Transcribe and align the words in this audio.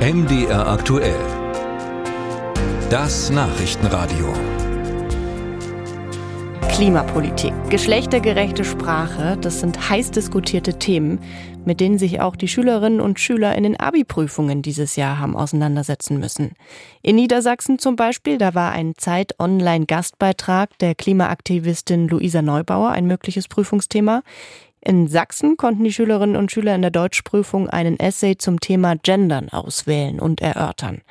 MDR 0.00 0.66
aktuell. 0.66 1.20
Das 2.88 3.28
Nachrichtenradio. 3.28 4.32
Klimapolitik, 6.70 7.52
geschlechtergerechte 7.68 8.64
Sprache, 8.64 9.36
das 9.38 9.60
sind 9.60 9.90
heiß 9.90 10.12
diskutierte 10.12 10.78
Themen, 10.78 11.20
mit 11.66 11.80
denen 11.80 11.98
sich 11.98 12.22
auch 12.22 12.34
die 12.34 12.48
Schülerinnen 12.48 13.02
und 13.02 13.20
Schüler 13.20 13.54
in 13.54 13.64
den 13.64 13.78
Abi-Prüfungen 13.78 14.62
dieses 14.62 14.96
Jahr 14.96 15.18
haben 15.18 15.36
auseinandersetzen 15.36 16.18
müssen. 16.18 16.52
In 17.02 17.16
Niedersachsen 17.16 17.78
zum 17.78 17.96
Beispiel, 17.96 18.38
da 18.38 18.54
war 18.54 18.72
ein 18.72 18.94
Zeit-Online-Gastbeitrag 18.96 20.78
der 20.78 20.94
Klimaaktivistin 20.94 22.08
Luisa 22.08 22.40
Neubauer 22.40 22.92
ein 22.92 23.06
mögliches 23.06 23.48
Prüfungsthema. 23.48 24.22
In 24.82 25.08
Sachsen 25.08 25.56
konnten 25.56 25.84
die 25.84 25.92
Schülerinnen 25.92 26.36
und 26.36 26.50
Schüler 26.50 26.74
in 26.74 26.82
der 26.82 26.90
Deutschprüfung 26.90 27.68
einen 27.68 28.00
Essay 28.00 28.38
zum 28.38 28.60
Thema 28.60 28.96
Gendern 28.96 29.50
auswählen 29.50 30.20
und 30.20 30.40
erörtern. 30.40 31.02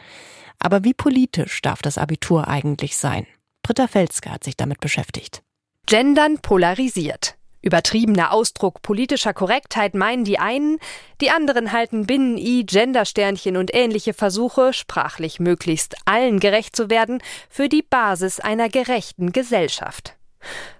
Aber 0.60 0.84
wie 0.84 0.94
politisch 0.94 1.62
darf 1.62 1.82
das 1.82 1.98
Abitur 1.98 2.48
eigentlich 2.48 2.98
sein? 2.98 3.27
Britta 3.63 3.88
Felske 3.88 4.32
hat 4.32 4.44
sich 4.44 4.58
damit 4.58 4.80
beschäftigt. 4.80 5.41
Gendern 5.86 6.40
polarisiert. 6.40 7.36
Übertriebener 7.62 8.32
Ausdruck 8.32 8.82
politischer 8.82 9.34
Korrektheit 9.34 9.94
meinen 9.94 10.24
die 10.24 10.40
einen, 10.40 10.80
die 11.20 11.30
anderen 11.30 11.72
halten 11.72 12.05
Binnen-I, 12.05 12.63
Gendersternchen 12.66 13.58
und 13.58 13.74
ähnliche 13.74 14.13
Versuche, 14.13 14.72
sprachlich 14.72 15.40
möglichst 15.40 15.96
allen 16.05 16.40
gerecht 16.40 16.76
zu 16.76 16.90
werden, 16.90 17.22
für 17.49 17.68
die 17.68 17.84
Basis 17.84 18.40
einer 18.40 18.70
gerechten 18.70 19.34
Gesellschaft. 19.34 20.19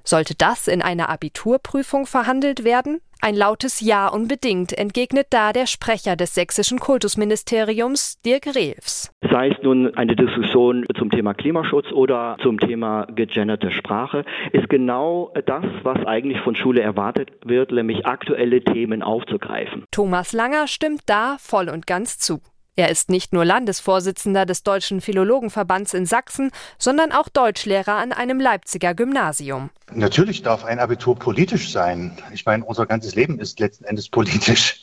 Sollte 0.04 0.36
das 0.36 0.68
in 0.68 0.82
einer 0.82 1.10
Abiturprüfung 1.10 2.06
verhandelt 2.06 2.64
werden? 2.64 3.02
Ein 3.22 3.36
lautes 3.36 3.82
Ja 3.82 4.08
unbedingt, 4.08 4.72
entgegnet 4.72 5.28
da 5.32 5.52
der 5.52 5.66
Sprecher 5.66 6.16
des 6.16 6.36
sächsischen 6.36 6.80
Kultusministeriums, 6.80 8.22
Dirk 8.22 8.56
Rehlfs. 8.56 9.12
Sei 9.30 9.50
es 9.50 9.58
nun 9.62 9.94
eine 9.96 10.16
Diskussion 10.16 10.86
zum 10.98 11.10
Thema 11.10 11.34
Klimaschutz 11.34 11.92
oder 11.92 12.38
zum 12.42 12.60
Thema 12.62 13.08
gegenderte 13.14 13.72
Sprache, 13.72 14.24
ist 14.54 14.70
genau 14.70 15.34
das, 15.46 15.66
was 15.84 15.98
eigentlich 16.06 16.40
von 16.40 16.56
Schule 16.56 16.82
erwartet 16.82 17.32
wird, 17.44 17.72
nämlich 17.72 18.06
aktuelle 18.06 18.64
Themen 18.64 19.04
aufzugreifen. 19.04 19.84
Thomas 19.92 20.32
Langer 20.32 20.68
stimmt 20.68 21.02
da 21.08 21.36
voll 21.40 21.68
und 21.68 21.88
ganz 21.88 22.20
zu. 22.20 22.40
Er 22.80 22.88
ist 22.88 23.10
nicht 23.10 23.34
nur 23.34 23.44
Landesvorsitzender 23.44 24.46
des 24.46 24.64
Deutschen 24.64 25.02
Philologenverbands 25.02 25.94
in 25.94 26.06
Sachsen, 26.06 26.50
sondern 26.78 27.12
auch 27.12 27.28
Deutschlehrer 27.28 27.98
an 27.98 28.14
einem 28.14 28.40
Leipziger 28.40 28.94
Gymnasium. 28.96 29.70
Natürlich 29.92 30.44
darf 30.44 30.64
ein 30.64 30.80
Abitur 30.80 31.20
politisch 31.20 31.74
sein. 31.74 32.18
Ich 32.34 32.46
meine, 32.46 32.64
unser 32.64 32.86
ganzes 32.86 33.16
Leben 33.16 33.38
ist 33.38 33.60
letzten 33.60 33.84
Endes 33.84 34.08
politisch. 34.08 34.82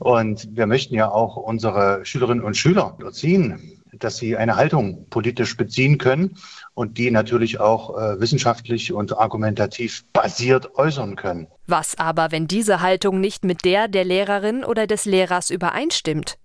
Und 0.00 0.54
wir 0.54 0.66
möchten 0.66 0.94
ja 0.94 1.10
auch 1.10 1.36
unsere 1.36 2.04
Schülerinnen 2.04 2.44
und 2.44 2.58
Schüler 2.58 2.98
erziehen, 3.02 3.80
dass 3.94 4.18
sie 4.18 4.36
eine 4.36 4.56
Haltung 4.56 5.06
politisch 5.08 5.56
beziehen 5.56 5.96
können 5.96 6.36
und 6.74 6.98
die 6.98 7.10
natürlich 7.10 7.58
auch 7.58 7.96
äh, 7.96 8.20
wissenschaftlich 8.20 8.92
und 8.92 9.16
argumentativ 9.16 10.04
basiert 10.12 10.74
äußern 10.74 11.16
können. 11.16 11.46
Was 11.66 11.98
aber, 11.98 12.32
wenn 12.32 12.46
diese 12.46 12.82
Haltung 12.82 13.18
nicht 13.18 13.44
mit 13.44 13.64
der 13.64 13.88
der 13.88 14.04
Lehrerin 14.04 14.62
oder 14.62 14.86
des 14.86 15.06
Lehrers 15.06 15.48
übereinstimmt? 15.48 16.36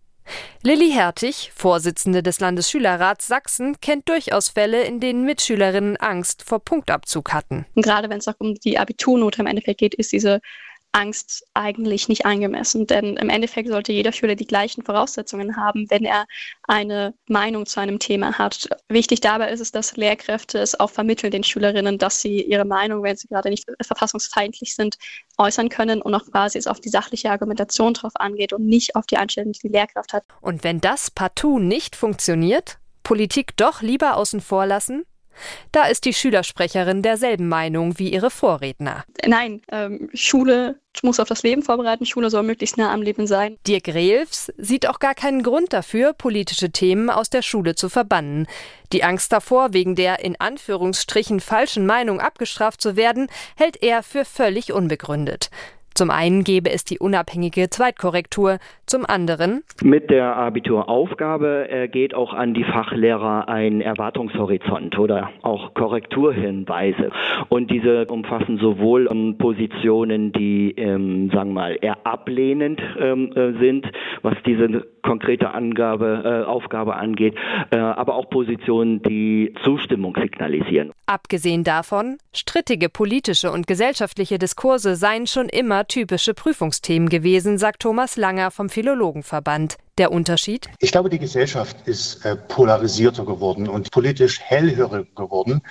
Lilly 0.64 0.92
Hertig, 0.92 1.52
Vorsitzende 1.54 2.24
des 2.24 2.40
Landesschülerrats 2.40 3.28
Sachsen, 3.28 3.80
kennt 3.82 4.10
durchaus 4.10 4.50
Fälle, 4.50 4.84
in 4.84 5.00
denen 5.00 5.26
Mitschülerinnen 5.26 5.98
Angst 5.98 6.44
vor 6.44 6.60
Punktabzug 6.60 7.34
hatten. 7.34 7.66
Gerade 7.76 8.10
wenn 8.10 8.18
es 8.18 8.28
auch 8.28 8.36
um 8.40 8.56
die 8.56 8.80
Abiturnote 8.80 9.42
im 9.42 9.48
Endeffekt 9.48 9.80
geht, 9.80 9.96
ist 9.96 10.12
diese 10.12 10.42
Angst 10.96 11.46
eigentlich 11.54 12.08
nicht 12.08 12.26
angemessen. 12.26 12.88
Denn 12.88 13.18
im 13.18 13.30
Endeffekt 13.30 13.68
sollte 13.68 13.92
jeder 13.92 14.14
Schüler 14.14 14.36
die 14.36 14.48
gleichen 14.48 14.82
Voraussetzungen 14.84 15.58
haben, 15.58 15.90
wenn 15.90 16.06
er 16.06 16.26
eine 16.64 17.14
Meinung 17.28 17.66
zu 17.66 17.82
einem 17.82 18.00
Thema 18.00 18.38
hat. 18.38 18.70
Wichtig 18.88 19.20
dabei 19.20 19.50
ist 19.52 19.60
es, 19.60 19.74
dass 19.74 19.98
Lehrkräfte 19.98 20.58
es 20.58 20.80
auch 20.80 20.90
vermitteln 20.90 21.32
den 21.32 21.44
Schülerinnen, 21.44 21.98
dass 21.98 22.22
sie 22.22 22.42
ihre 22.42 22.64
Meinung, 22.64 23.04
wenn 23.04 23.18
sie 23.18 23.28
gerade 23.28 23.50
nicht 23.50 23.66
verfassungsfeindlich 23.82 24.74
sind, 24.74 24.96
äußern 25.38 25.68
können 25.68 26.02
und 26.02 26.16
auch 26.16 26.26
quasi 26.32 26.58
es 26.58 26.66
auf 26.66 26.80
die 26.80 26.90
sachliche 26.90 27.30
Argumentation 27.30 27.94
drauf 27.94 28.14
angeht 28.16 28.54
und 28.54 28.66
nicht 28.66 28.96
auf 28.96 29.06
die 29.06 29.18
Einstellung, 29.18 29.52
die 29.52 29.68
die 29.68 29.74
Lehrkraft 29.74 30.14
hat. 30.14 30.24
Und 30.40 30.64
wenn 30.64 30.80
das 30.80 31.12
partout 31.12 31.60
nicht 31.60 31.98
funktioniert, 31.98 32.78
Politik 33.04 33.58
doch 33.58 33.82
lieber 33.82 34.16
außen 34.16 34.40
vor 34.40 34.66
lassen? 34.66 35.06
Da 35.72 35.86
ist 35.86 36.06
die 36.06 36.14
Schülersprecherin 36.14 37.02
derselben 37.02 37.48
Meinung 37.48 37.98
wie 38.00 38.12
ihre 38.12 38.30
Vorredner. 38.30 39.04
Nein, 39.26 39.62
ähm, 39.72 40.10
Schule 40.14 40.80
muss 41.04 41.20
auf 41.20 41.28
das 41.28 41.44
Leben 41.44 41.62
vorbereiten, 41.62 42.06
Schule 42.06 42.30
soll 42.30 42.44
möglichst 42.44 42.78
nah 42.78 42.94
am 42.94 43.02
Leben 43.02 43.28
sein. 43.28 43.58
Dirk 43.68 43.88
Rehlfs 43.90 44.52
sieht 44.58 44.88
auch 44.88 45.00
gar 45.00 45.14
keinen 45.14 45.44
Grund 45.44 45.74
dafür, 45.74 46.14
politische 46.14 46.72
Themen 46.72 47.10
aus 47.10 47.30
der 47.30 47.42
Schule 47.42 47.76
zu 47.76 47.90
verbannen. 47.90 48.48
Die 48.94 49.04
Angst 49.04 49.32
davor, 49.32 49.74
wegen 49.74 49.96
der 49.96 50.24
in 50.24 50.40
Anführungsstrichen 50.40 51.40
falschen 51.40 51.86
Meinung 51.86 52.20
abgestraft 52.20 52.82
zu 52.82 52.96
werden, 52.96 53.28
hält 53.56 53.82
er 53.82 54.04
für 54.04 54.26
völlig 54.26 54.72
unbegründet. 54.72 55.50
Zum 55.96 56.12
einen 56.12 56.44
gäbe 56.44 56.70
es 56.70 56.84
die 56.84 57.00
unabhängige 57.00 57.70
Zweitkorrektur, 57.70 58.60
zum 58.86 59.06
anderen 59.06 59.64
mit 59.82 60.10
der 60.10 60.36
Abituraufgabe 60.36 61.70
äh, 61.70 61.88
geht 61.88 62.14
auch 62.14 62.34
an 62.34 62.54
die 62.54 62.64
Fachlehrer 62.64 63.48
ein 63.48 63.82
Erwartungshorizont 63.82 65.00
oder 65.00 65.32
auch 65.42 65.74
Korrekturhinweise. 65.74 67.12
Und 67.50 67.72
diese 67.72 68.06
umfassen 68.06 68.58
sowohl 68.58 69.08
ähm, 69.10 69.38
Positionen, 69.38 70.32
die, 70.32 70.72
ähm, 70.78 71.30
sagen 71.32 71.50
wir 71.50 71.62
mal, 71.62 71.78
eher 71.82 72.06
ablehnend 72.06 72.82
ähm, 73.00 73.32
äh, 73.36 73.54
sind, 73.60 73.90
was 74.22 74.36
diese 74.46 74.86
konkrete 75.06 75.52
Angabe, 75.52 76.44
äh, 76.44 76.46
Aufgabe 76.46 76.96
angeht, 76.96 77.36
äh, 77.70 77.78
aber 77.78 78.16
auch 78.16 78.30
Positionen, 78.30 79.02
die 79.04 79.54
Zustimmung 79.64 80.18
signalisieren. 80.20 80.92
Abgesehen 81.06 81.64
davon, 81.64 82.18
strittige 82.34 82.90
politische 82.90 83.52
und 83.52 83.68
gesellschaftliche 83.68 84.40
Diskurse 84.40 84.96
seien 84.96 85.28
schon 85.28 85.48
immer 85.48 85.88
typische 85.88 86.34
Prüfungsthemen 86.34 87.08
gewesen, 87.10 87.58
sagt 87.58 87.84
Thomas 87.84 88.18
Langer 88.18 88.52
vom 88.52 88.70
Philologenverband. 88.70 89.78
Der 89.98 90.12
Unterschied? 90.12 90.68
Ich 90.80 90.92
glaube, 90.92 91.10
die 91.10 91.20
Gesellschaft 91.20 91.88
ist 91.88 92.26
äh, 92.26 92.36
polarisierter 92.36 93.24
geworden 93.24 93.70
und 93.70 93.92
politisch 93.92 94.42
hellhörig 94.42 95.16
geworden. 95.16 95.62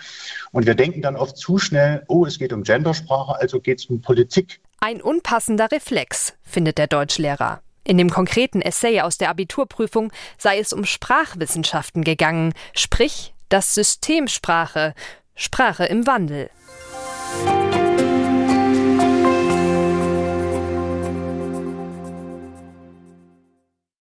Und 0.50 0.66
wir 0.66 0.74
denken 0.74 1.02
dann 1.02 1.16
oft 1.16 1.36
zu 1.36 1.58
schnell, 1.58 2.04
oh, 2.08 2.24
es 2.24 2.38
geht 2.38 2.54
um 2.54 2.62
Gendersprache, 2.62 3.38
also 3.38 3.60
geht 3.60 3.80
es 3.80 3.86
um 3.86 4.00
Politik. 4.00 4.60
Ein 4.80 5.02
unpassender 5.02 5.70
Reflex, 5.70 6.38
findet 6.42 6.78
der 6.78 6.86
Deutschlehrer. 6.86 7.63
In 7.84 7.98
dem 7.98 8.10
konkreten 8.10 8.62
Essay 8.62 9.00
aus 9.02 9.18
der 9.18 9.28
Abiturprüfung 9.28 10.10
sei 10.38 10.58
es 10.58 10.72
um 10.72 10.84
Sprachwissenschaften 10.84 12.02
gegangen, 12.02 12.54
sprich 12.74 13.34
das 13.50 13.74
System 13.74 14.26
Sprache, 14.26 14.94
Sprache 15.36 15.84
im 15.84 16.06
Wandel. 16.06 16.50